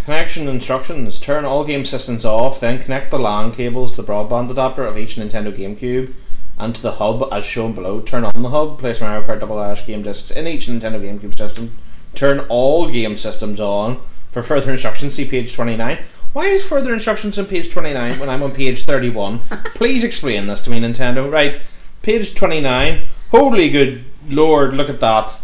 [0.00, 1.18] Connection instructions.
[1.18, 4.98] Turn all game systems off, then connect the LAN cables to the broadband adapter of
[4.98, 6.14] each Nintendo GameCube
[6.58, 8.00] and to the hub as shown below.
[8.00, 11.36] Turn on the hub, place Mario Kart Double Dash game discs in each Nintendo GameCube
[11.36, 11.76] system.
[12.14, 14.00] Turn all game systems on.
[14.30, 15.98] For further instructions, see page 29.
[16.32, 19.38] Why is further instructions on page 29 when I'm on page 31?
[19.74, 21.30] Please explain this to me, Nintendo.
[21.30, 21.62] Right,
[22.02, 23.02] page 29.
[23.30, 25.40] Holy good lord, look at that.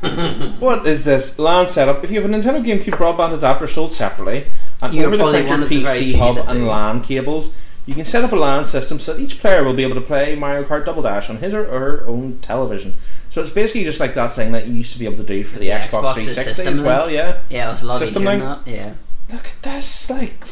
[0.60, 1.38] what is this?
[1.38, 2.04] LAN setup.
[2.04, 4.46] If you have a Nintendo GameCube broadband adapter sold separately,
[4.82, 6.66] and You're over the printer PC hub and.
[6.66, 7.56] LAN cables,
[7.86, 10.00] you can set up a LAN system so that each player will be able to
[10.00, 12.94] play Mario Kart Double Dash on his or her own television.
[13.30, 15.44] So it's basically just like that thing that you used to be able to do
[15.44, 17.06] for the, The Xbox, Xbox 360 as well.
[17.06, 17.16] link.
[17.16, 18.66] Yeah, Yeah, it was a lot System easier that.
[18.66, 18.94] Yeah.
[19.32, 20.10] Look at this.
[20.10, 20.44] Like,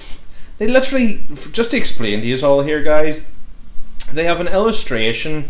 [0.59, 3.27] they literally, just to explain to you all here, guys,
[4.13, 5.49] they have an illustration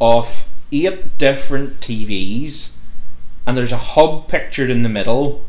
[0.00, 2.74] of eight different TVs,
[3.46, 5.44] and there's a hub pictured in the middle,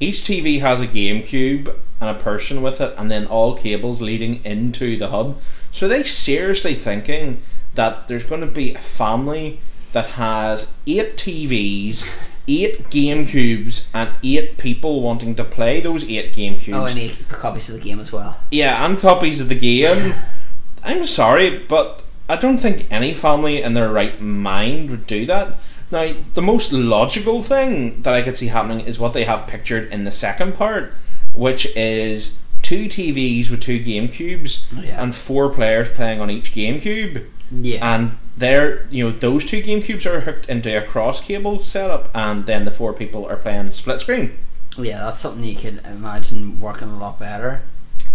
[0.00, 4.44] Each TV has a GameCube and a person with it, and then all cables leading
[4.44, 5.40] into the hub.
[5.72, 7.42] So are they seriously thinking
[7.74, 9.60] that there's going to be a family
[9.92, 12.08] that has eight TVs,
[12.46, 16.74] eight GameCubes, and eight people wanting to play those eight GameCubes?
[16.74, 18.38] Oh, and eight copies of the game as well.
[18.52, 20.14] Yeah, and copies of the game.
[20.84, 25.56] I'm sorry, but I don't think any family in their right mind would do that.
[25.90, 29.90] Now, the most logical thing that I could see happening is what they have pictured
[29.90, 30.92] in the second part,
[31.32, 35.02] which is two TVs with two GameCubes oh, Yeah.
[35.02, 37.24] and four players playing on each GameCube.
[37.50, 37.94] Yeah.
[37.94, 42.44] And they're, you know, those two GameCubes are hooked into a cross cable setup, and
[42.44, 44.38] then the four people are playing split screen.
[44.76, 47.62] yeah, that's something you could imagine working a lot better.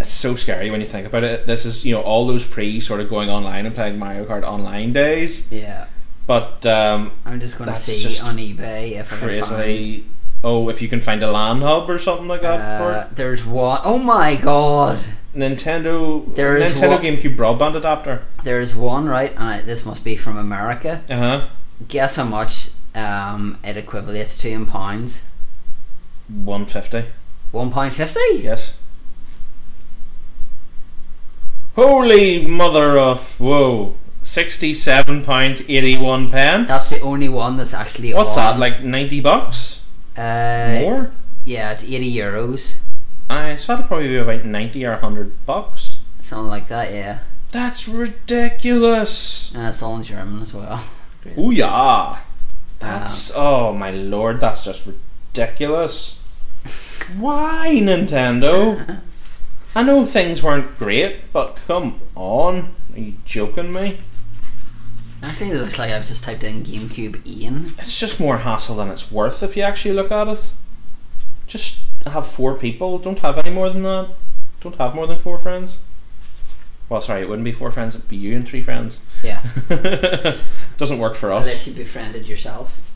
[0.00, 1.46] It's so scary when you think about it.
[1.46, 4.42] This is you know all those pre sort of going online and playing Mario Kart
[4.42, 5.50] online days.
[5.52, 5.86] Yeah.
[6.26, 10.10] But um, I'm just going to see just on eBay if I can find.
[10.42, 13.80] Oh, if you can find a LAN hub or something like that Uh, there's one
[13.82, 14.98] oh my god!
[15.34, 16.34] Nintendo.
[16.34, 18.24] There is Nintendo one- GameCube broadband adapter.
[18.42, 21.02] There's one right, and I, this must be from America.
[21.08, 21.48] Uh huh.
[21.88, 25.24] Guess how much um, it equivalates to in pounds?
[26.28, 27.04] One fifty.
[27.50, 28.20] One pound fifty.
[28.42, 28.80] Yes.
[31.76, 33.96] Holy mother of whoa!
[34.22, 36.68] Sixty-seven pounds eighty-one pence.
[36.68, 38.14] That's the only one that's actually.
[38.14, 38.54] What's on.
[38.54, 38.58] that?
[38.60, 39.82] Like ninety bucks
[40.16, 41.10] Uh, more?
[41.44, 42.76] Yeah, it's eighty euros,
[43.28, 45.98] I so that'll probably be about ninety or hundred bucks.
[46.22, 46.92] something like that.
[46.92, 47.18] Yeah,
[47.50, 49.52] That's ridiculous.
[49.54, 50.82] and it's all in German as well.
[51.38, 52.18] Oh yeah.
[52.80, 56.20] That's oh my lord, that's just ridiculous.
[57.18, 59.00] Why Nintendo?
[59.74, 62.74] I know things weren't great, but come on.
[62.94, 63.98] Are you joking me?
[65.22, 67.74] Actually, it looks like I've just typed in GameCube Ian.
[67.78, 70.52] It's just more hassle than it's worth if you actually look at it.
[71.46, 74.10] Just have four people, don't have any more than that.
[74.60, 75.78] Don't have more than four friends.
[76.88, 79.04] Well, sorry, it wouldn't be four friends, it'd be you and three friends.
[79.22, 79.42] Yeah,
[80.76, 81.44] Doesn't work for us.
[81.44, 82.92] unless you befriended yourself.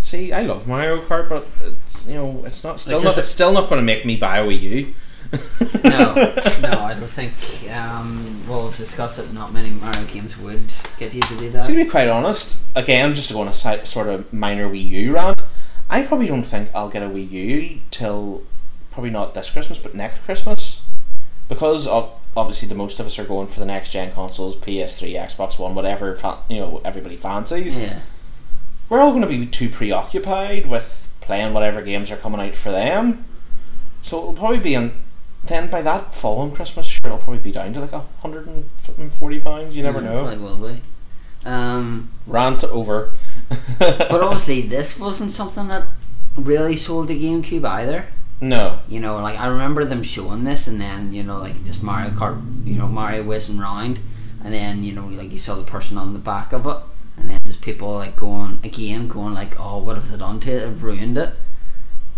[0.00, 3.28] See, I love Mario Kart, but it's you know it's not still It's not it's
[3.28, 4.94] still not going to make me buy a Wii U.
[5.84, 7.32] No, no, I don't think.
[7.70, 10.62] Um, well, we've discussed that not many Mario games would
[10.98, 11.66] get you to do that.
[11.66, 14.82] To be quite honest, again, just to go on a si- sort of minor Wii
[14.84, 15.42] U rant,
[15.90, 18.42] I probably don't think I'll get a Wii U till
[18.90, 20.82] probably not this Christmas, but next Christmas,
[21.48, 25.14] because of, obviously the most of us are going for the next gen consoles, PS3,
[25.14, 27.78] Xbox One, whatever fa- you know everybody fancies.
[27.78, 28.00] Yeah,
[28.88, 32.70] We're all going to be too preoccupied with playing whatever games are coming out for
[32.70, 33.24] them,
[34.02, 34.92] so it'll probably be in.
[35.46, 39.12] Then by that following Christmas, sure, it'll probably be down to like a hundred and
[39.12, 39.76] forty pounds.
[39.76, 40.22] You never Yeah, know.
[40.24, 40.80] Probably will be.
[41.44, 43.12] Um, Rant over.
[43.78, 45.86] but obviously, this wasn't something that
[46.36, 48.06] really sold the GameCube either.
[48.40, 48.78] no.
[48.88, 52.10] You know, like I remember them showing this, and then you know, like just Mario
[52.12, 54.00] Kart, you know, Mario whizzing round,
[54.42, 56.78] and then you know, like you saw the person on the back of it,
[57.18, 60.50] and then just people like going again, going like, "Oh, what have they done to
[60.50, 60.60] it?
[60.60, 61.34] They've ruined it."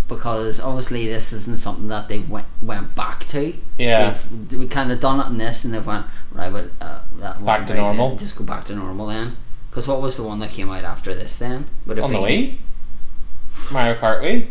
[0.08, 3.54] Because obviously, this isn't something that they went went back to.
[3.76, 4.16] Yeah.
[4.30, 7.44] They've we kind of done it in this, and they went right, but uh, that
[7.44, 8.10] Back to normal.
[8.10, 8.20] good.
[8.20, 9.36] Just go back to normal then.
[9.70, 11.66] Because what was the one that came out after this then?
[11.86, 13.72] Would it On the be Wii?
[13.72, 14.46] Mario Kart Wii?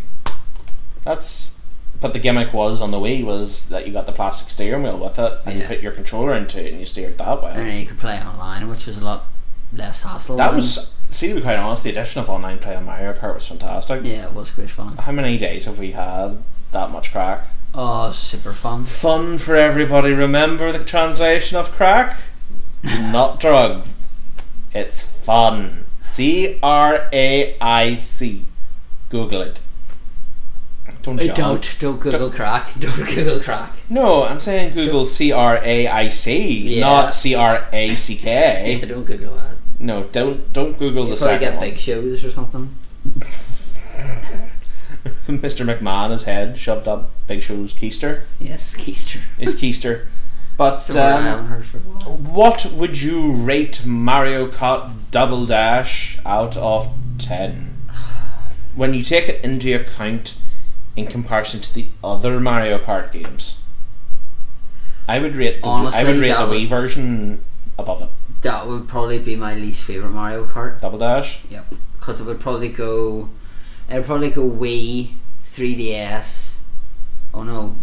[1.04, 1.56] That's.
[2.02, 5.00] But the gimmick was on the Wii was that you got the plastic steering wheel
[5.00, 7.54] with it and you put your controller into it and you steered that way.
[7.56, 9.24] And you could play online, which was a lot
[9.73, 10.38] less hassle.
[10.38, 10.95] That was.
[11.10, 14.04] See, to be quite honest, the addition of online play on Mario Kart was fantastic.
[14.04, 14.97] yeah, it was great fun.
[14.97, 16.39] How many days have we had
[16.71, 17.47] that much crack?
[17.73, 18.86] Oh, super fun.
[18.86, 20.12] Fun for everybody.
[20.12, 22.19] Remember the translation of crack?
[22.84, 23.93] Not drugs.
[24.73, 25.86] It's fun.
[26.01, 28.45] C R A I C.
[29.10, 29.62] Google it.
[31.06, 31.34] Don't you?
[31.34, 32.74] don't don't Google crack.
[32.80, 33.72] Don't Google crack.
[33.89, 36.80] No, I'm saying Google C R A I C, Yeah.
[36.82, 39.56] not C R A C Yeah, don't Google that.
[39.80, 41.70] No, don't don't Google You the second get one.
[41.70, 42.76] big shows or something.
[45.28, 45.66] Mr.
[45.66, 48.22] McMahon, his head shoved up Big Show's keister.
[48.39, 49.20] Yes, Keister.
[49.38, 50.08] His keister.
[50.58, 51.80] But It's I um, heard for.
[51.80, 57.89] What would you rate Mario Kart Double Dash out of 10?
[58.76, 60.38] When you take it into account
[60.96, 63.60] in comparison to the other Mario Kart games.
[65.08, 67.43] I would rate the, I would rate the would- Wii version
[67.78, 68.10] above it.
[68.41, 70.80] That would probably be my least favorite Mario Kart.
[70.82, 71.43] Double Dash?
[71.50, 71.76] Yep.
[72.00, 73.30] Because it would probably go.
[73.89, 76.60] It would probably go Wii, 3DS.
[77.34, 77.76] Oh no.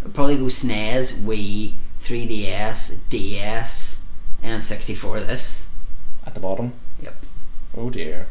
[0.00, 4.02] It would probably go SNES, Wii, 3DS, DS,
[4.42, 5.68] and 64 this.
[6.26, 6.72] At the bottom?
[7.02, 7.14] Yep.
[7.76, 8.26] Oh dear.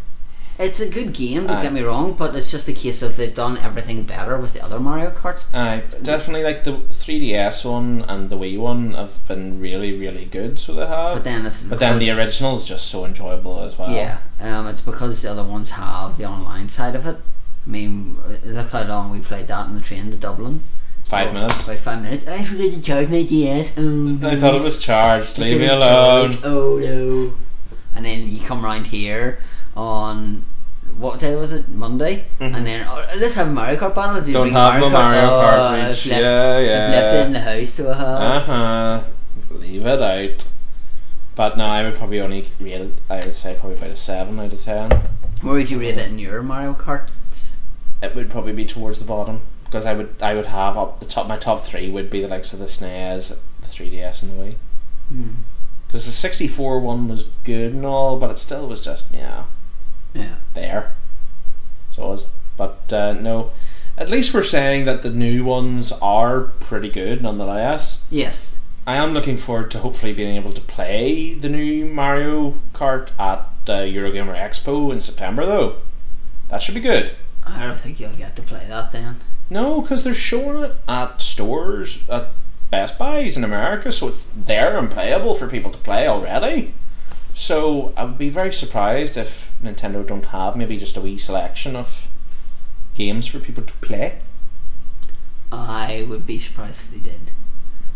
[0.59, 1.63] It's a good game, don't Aye.
[1.63, 4.61] get me wrong, but it's just a case of they've done everything better with the
[4.61, 5.45] other Mario Karts.
[5.55, 10.59] Aye, definitely like the 3DS one and the Wii one have been really, really good.
[10.59, 11.15] So they have.
[11.15, 13.89] But then it's But then the original is just so enjoyable as well.
[13.89, 17.15] Yeah, um, it's because the other ones have the online side of it.
[17.65, 20.61] I mean, look how long we played that on the train to Dublin.
[21.05, 21.67] Five Oh, minutes.
[21.69, 22.27] About five minutes.
[22.27, 23.75] I forgot to charge my DS.
[23.77, 25.37] Oh, I thought it was charged.
[25.37, 26.31] Leave me alone.
[26.33, 26.39] charged.
[26.43, 27.33] Oh no!
[27.95, 29.39] And then you come round here
[29.75, 30.45] on
[30.97, 31.69] what day was it?
[31.69, 32.25] Monday.
[32.39, 34.21] And then oh, let's have a Mario Kart battle.
[34.21, 34.31] Mm-hmm.
[34.31, 36.05] Don't have Mario Oh, Kart I've reach.
[36.07, 37.91] left- Yeah, I've left it in the house to a.
[37.91, 39.03] Uh huh.
[39.51, 40.47] Leave it out.
[41.35, 42.91] But no, I would probably only rate it.
[43.09, 44.91] I would say probably about a seven out of ten.
[45.41, 47.07] Where would you rate it in your Mario Kart?
[48.01, 51.05] It would probably be towards the bottom because I would I would have up the
[51.05, 51.27] top.
[51.27, 54.55] My top three would be the likes of the SNES, the 3DS, and the Wii.
[55.09, 55.29] Hmm.
[55.87, 59.45] Because the 64 one was good and all, but it still was just yeah
[60.13, 60.35] Yeah.
[60.53, 60.95] there.
[61.91, 62.25] So it was.
[62.57, 63.51] But uh, no,
[63.97, 68.05] at least we're saying that the new ones are pretty good nonetheless.
[68.09, 68.57] Yes.
[68.85, 73.45] I am looking forward to hopefully being able to play the new Mario Kart at
[73.67, 75.75] uh, Eurogamer Expo in September, though.
[76.49, 77.11] That should be good.
[77.45, 79.21] I don't think you'll get to play that then.
[79.49, 82.29] No, because they're showing it at stores at
[82.71, 86.73] Best Buys in America, so it's there and playable for people to play already.
[87.33, 91.75] So I would be very surprised if Nintendo don't have maybe just a wee selection
[91.75, 92.07] of
[92.95, 94.19] games for people to play.
[95.51, 97.31] I would be surprised if they did.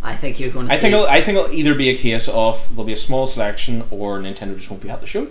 [0.02, 0.72] I think you're going to.
[0.72, 2.96] I see, think it'll, I think it'll either be a case of there'll be a
[2.96, 5.28] small selection or Nintendo just won't be at the show.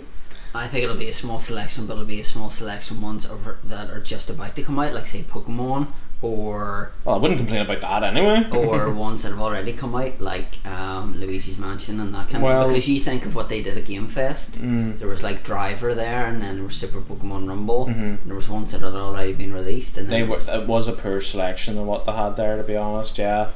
[0.54, 3.58] I think it'll be a small selection, but it'll be a small selection ones over,
[3.64, 5.88] that are just about to come out, like say Pokemon
[6.24, 8.46] or Well, I wouldn't complain about that anyway.
[8.52, 12.62] or ones that have already come out, like um, Luigi's Mansion and that kind Well-
[12.62, 12.68] of.
[12.68, 14.98] Because you think of what they did at Game Fest, Mm.
[14.98, 17.92] there was like Driver there, and then there was Super Pokemon Rumble, Mhm.
[17.96, 20.92] and there was ones that had already been released, and They were, it was a
[20.92, 23.18] poor selection of what they had there, to be honest.
[23.18, 23.48] Yeah,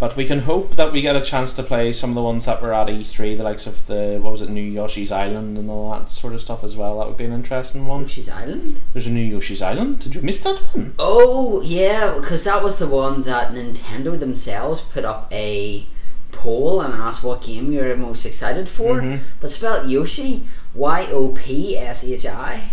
[0.00, 2.46] but we can hope that we get a chance to play some of the ones
[2.46, 5.70] that were at E3, the likes of the what was it, New Yoshi's Island and
[5.70, 6.98] all that sort of stuff as well.
[6.98, 8.02] That would be an interesting one.
[8.02, 8.80] Yoshi's Island.
[8.94, 10.00] There's a new Yoshi's Island.
[10.00, 10.94] Did you miss that one?
[10.98, 15.86] Oh yeah, because that was the one that Nintendo themselves put up a
[16.32, 19.00] poll and asked what game you're most excited for.
[19.00, 19.20] Mhm.
[19.40, 22.70] But spelled Yoshi, Y O P S H I.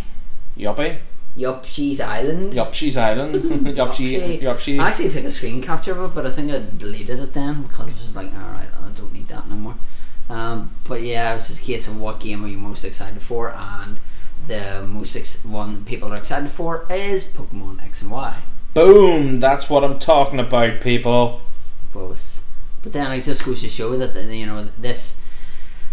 [0.58, 0.98] Yoppy,
[1.38, 2.56] Yoshi's Island.
[2.56, 4.80] Yoshi's Island, Yoshi, Yoshi.
[4.80, 7.62] I actually took a screen capture of it, but I think I deleted it then
[7.62, 9.76] because it was like, alright, I don't need that no more.
[10.30, 13.22] Um, but yeah, it was just a case of what game are you most excited
[13.22, 13.98] for, and
[14.48, 18.36] the most ex- one people are excited for is Pokemon X and Y.
[18.74, 19.40] Boom!
[19.40, 21.42] That's what I'm talking about, people.
[21.94, 22.44] Both.
[22.82, 25.20] But then it just goes to show that you know this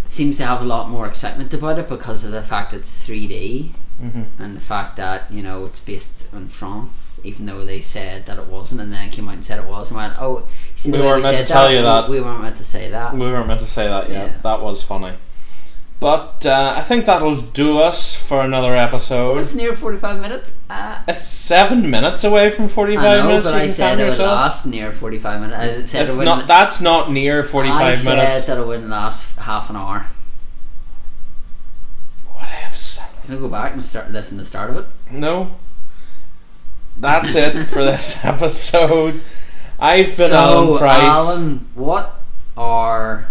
[0.09, 3.73] seems to have a lot more excitement about it because of the fact it's 3D
[4.03, 4.25] Mhm.
[4.41, 8.39] and the fact that you know it's based in France, even though they said that
[8.39, 10.45] it wasn't, and then came out and said it was, and went, "Oh, you
[10.77, 12.09] see We weren't meant said to tell you that.
[12.09, 14.27] We weren't meant to say that." We weren't meant to say that yet.
[14.27, 14.33] Yeah.
[14.43, 15.15] That was funny.
[16.01, 19.39] But uh, I think that'll do us for another episode.
[19.39, 20.53] it's near forty-five minutes.
[20.69, 23.47] Uh, It's seven minutes away from forty-five I know, minutes.
[23.47, 25.59] but I said it would last near forty-five minutes.
[25.61, 26.47] I said It's it wouldn't.
[26.49, 28.45] That's not near I forty-five said minutes.
[28.47, 30.07] that it wouldn't last half an hour.
[32.37, 33.01] Whatevs.
[33.25, 34.87] Can I go back and start listen to the start of it?
[35.11, 35.57] No.
[36.97, 39.23] That's it for this episode.
[39.79, 41.03] I've been so, Alan Price.
[41.03, 42.21] Alan, what
[42.57, 43.29] are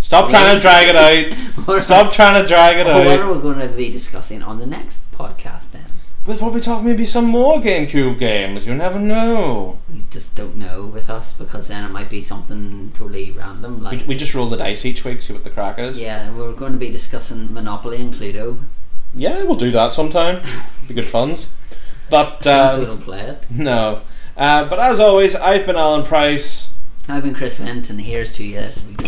[0.00, 1.80] Stop trying to drag it out.
[1.80, 3.06] Stop trying to drag it out.
[3.06, 5.86] What are we going to be discussing on the next podcast then?
[6.26, 8.66] We'll probably talk maybe some more GameCube games.
[8.66, 9.78] You never know.
[9.92, 13.78] We just don't know with us because then it might be something totally random.
[13.78, 15.98] We, Like, we just roll the dice each week, see what the crack is.
[15.98, 18.58] yeah, we're going to be discussing Monopoly and Cluedo.
[19.16, 20.44] Yeah, we'll do that sometime.
[20.88, 21.54] Be good funs.
[22.10, 23.46] But we don't play it.
[23.50, 24.02] no.
[24.36, 26.72] Uh, but as always, I've been Alan Price.
[27.08, 28.98] I've been Chris and here's to you this week.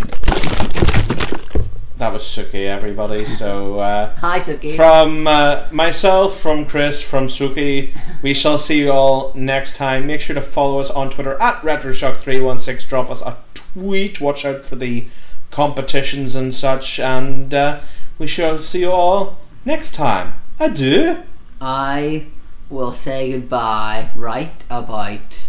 [1.98, 3.24] That was Suki, everybody.
[3.24, 4.76] So uh, Hi, Suki.
[4.76, 10.07] from uh, myself, from Chris, from Suki, we shall see you all next time.
[10.07, 12.86] Make sure to follow us on Twitter at RetroShock316.
[12.88, 14.20] Drop us a tweet.
[14.20, 15.07] Watch out for the
[15.50, 17.00] competitions and such.
[17.00, 17.80] And uh,
[18.18, 20.33] we shall see you all next time.
[20.59, 21.19] Adieu.
[21.61, 22.29] I
[22.71, 25.45] will say goodbye right about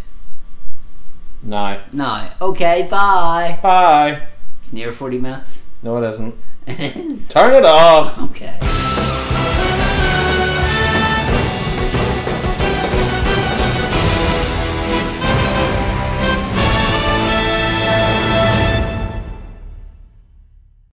[1.42, 1.80] No.
[1.94, 2.34] now.
[2.42, 3.60] Okay, bye.
[3.64, 4.28] Bye.
[4.62, 5.66] It's near 40 minutes.
[5.82, 6.36] No, it isn't.
[6.68, 7.28] It is.
[7.30, 8.22] Turn it off.
[8.22, 8.58] Okay.